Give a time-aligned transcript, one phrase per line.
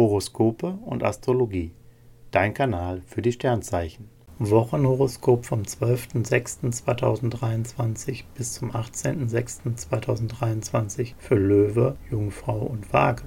[0.00, 1.72] Horoskope und Astrologie.
[2.30, 4.08] Dein Kanal für die Sternzeichen.
[4.38, 13.24] Wochenhoroskop vom 12.06.2023 bis zum 18.06.2023 für Löwe, Jungfrau und Waage.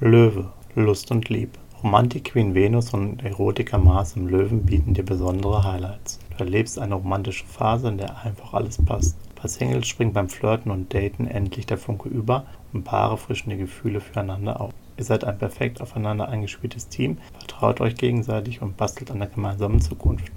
[0.00, 1.60] Löwe, Lust und Liebe.
[1.80, 6.18] Romantik Queen Venus und Erotiker Mars im Löwen bieten dir besondere Highlights.
[6.30, 9.16] Du erlebst eine romantische Phase, in der einfach alles passt.
[9.40, 13.58] Bei Singles springt beim Flirten und Daten endlich der Funke über und Paare frischen die
[13.58, 14.74] Gefühle füreinander auf.
[14.98, 19.80] Ihr seid ein perfekt aufeinander eingespieltes Team, vertraut euch gegenseitig und bastelt an der gemeinsamen
[19.80, 20.32] Zukunft.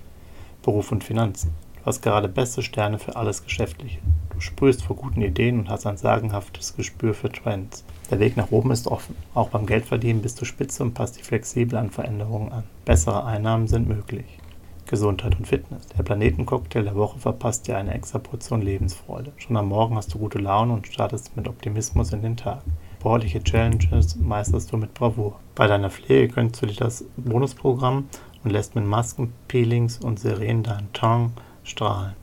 [0.61, 1.55] Beruf und Finanzen.
[1.79, 3.97] Du hast gerade beste Sterne für alles Geschäftliche.
[4.29, 7.83] Du sprühst vor guten Ideen und hast ein sagenhaftes Gespür für Trends.
[8.11, 9.15] Der Weg nach oben ist offen.
[9.33, 12.63] Auch beim Geldverdienen bist du spitze und passt dich flexibel an Veränderungen an.
[12.85, 14.37] Bessere Einnahmen sind möglich.
[14.85, 15.87] Gesundheit und Fitness.
[15.97, 19.31] Der Planetencocktail der Woche verpasst dir eine extra Portion Lebensfreude.
[19.37, 22.61] Schon am Morgen hast du gute Laune und startest mit Optimismus in den Tag.
[23.01, 25.39] Sportliche Challenges meisterst du mit Bravour.
[25.55, 28.07] Bei deiner Pflege gönnst du dir das Bonusprogramm
[28.43, 31.31] und lässt mit Masken, Peelings und Sirenen deinen Tongue
[31.63, 32.13] strahlen.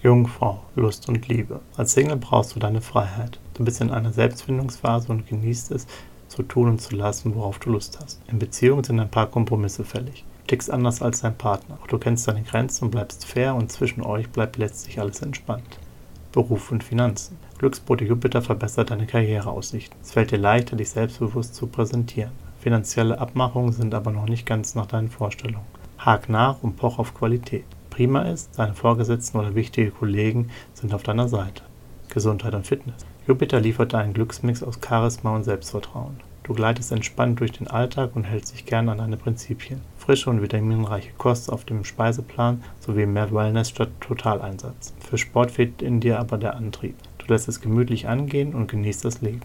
[0.00, 1.58] Jungfrau, Lust und Liebe.
[1.76, 3.40] Als Single brauchst du deine Freiheit.
[3.54, 5.88] Du bist in einer Selbstfindungsphase und genießt es,
[6.28, 8.22] zu tun und zu lassen, worauf du Lust hast.
[8.28, 10.24] In Beziehungen sind ein paar Kompromisse fällig.
[10.42, 11.76] Du tickst anders als dein Partner.
[11.82, 15.80] Auch du kennst deine Grenzen und bleibst fair und zwischen euch bleibt letztlich alles entspannt.
[16.32, 17.36] Beruf und Finanzen.
[17.58, 19.98] Glücksbote Jupiter verbessert deine Karriereaussichten.
[20.02, 22.32] Es fällt dir leichter, dich selbstbewusst zu präsentieren.
[22.58, 25.66] Finanzielle Abmachungen sind aber noch nicht ganz nach deinen Vorstellungen.
[25.98, 27.64] Hak nach und poch auf Qualität.
[27.90, 31.62] Prima ist, deine Vorgesetzten oder wichtige Kollegen sind auf deiner Seite.
[32.08, 33.04] Gesundheit und Fitness.
[33.26, 36.16] Jupiter liefert einen Glücksmix aus Charisma und Selbstvertrauen.
[36.42, 39.80] Du gleitest entspannt durch den Alltag und hältst dich gern an deine Prinzipien.
[40.02, 44.92] Frische und vitaminreiche Kost auf dem Speiseplan sowie mehr Wellness statt Totaleinsatz.
[44.98, 46.96] Für Sport fehlt in dir aber der Antrieb.
[47.18, 49.42] Du lässt es gemütlich angehen und genießt das Leben.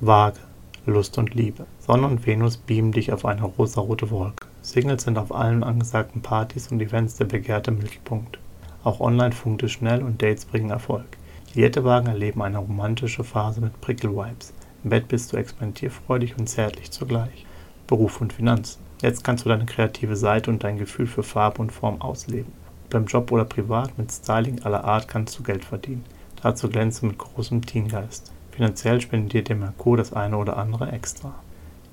[0.00, 0.38] Waage.
[0.86, 1.66] Lust und Liebe.
[1.80, 4.46] Sonne und Venus beamen dich auf eine rosarote Wolke.
[4.60, 8.38] Singles sind auf allen angesagten Partys und Events der begehrte Mittelpunkt.
[8.84, 11.16] Auch online funkt es schnell und Dates bringen Erfolg.
[11.52, 14.54] Die Jettewagen erleben eine romantische Phase mit Prickel-Vibes.
[14.84, 17.44] Im Bett bist du experimentierfreudig und zärtlich zugleich.
[17.86, 18.80] Beruf und Finanzen.
[19.00, 22.52] Jetzt kannst du deine kreative Seite und dein Gefühl für Farbe und Form ausleben.
[22.88, 26.04] Beim Job oder privat mit Styling aller Art kannst du Geld verdienen.
[26.42, 28.32] Dazu glänze mit großem Teamgeist.
[28.50, 31.34] Finanziell spendiert dir Merkur das eine oder andere extra.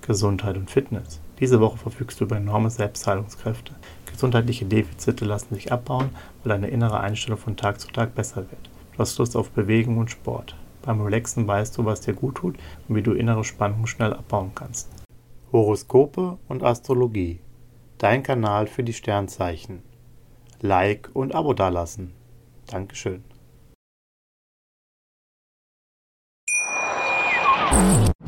[0.02, 1.22] Gesundheit und Fitness.
[1.40, 3.74] Diese Woche verfügst du über enorme Selbstheilungskräfte.
[4.12, 6.10] Gesundheitliche Defizite lassen sich abbauen,
[6.44, 8.70] weil deine innere Einstellung von Tag zu Tag besser wird.
[8.92, 10.56] Du hast Lust auf Bewegung und Sport.
[10.82, 12.58] Beim Relaxen weißt du, was dir gut tut
[12.88, 14.90] und wie du innere Spannung schnell abbauen kannst.
[15.52, 17.40] Horoskope und Astrologie.
[17.98, 19.82] Dein Kanal für die Sternzeichen.
[20.62, 22.14] Like und Abo dalassen.
[22.68, 23.24] Dankeschön.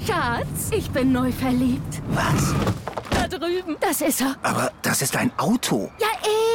[0.06, 2.02] Schatz, ich bin neu verliebt.
[2.10, 2.56] Was?
[3.12, 3.78] Da drüben.
[3.80, 4.36] Das ist er.
[4.42, 5.92] Aber das ist ein Auto.
[6.00, 6.08] Ja,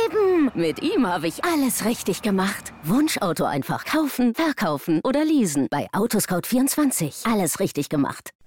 [0.04, 0.50] eben.
[0.54, 2.72] Mit ihm habe ich alles richtig gemacht.
[2.82, 5.68] Wunschauto einfach kaufen, verkaufen oder leasen.
[5.70, 7.30] Bei Autoscout24.
[7.30, 8.30] Alles richtig gemacht.